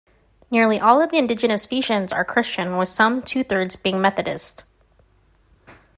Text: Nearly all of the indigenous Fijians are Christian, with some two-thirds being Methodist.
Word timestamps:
Nearly 0.49 0.79
all 0.79 0.99
of 0.99 1.11
the 1.11 1.19
indigenous 1.19 1.67
Fijians 1.67 2.11
are 2.11 2.25
Christian, 2.25 2.75
with 2.75 2.89
some 2.89 3.21
two-thirds 3.21 3.75
being 3.75 4.01
Methodist. 4.01 4.63